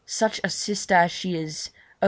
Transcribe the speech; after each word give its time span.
Such 0.07 0.41
a 0.43 0.49
sister 0.49 0.95
as 0.95 1.11
she 1.11 1.35
is! 1.35 1.69
Oh! 1.75 1.79